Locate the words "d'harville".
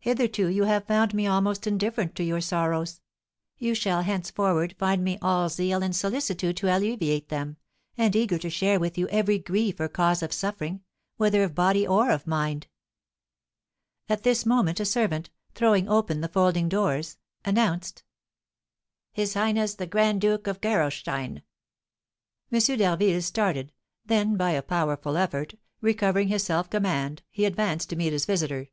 22.78-23.20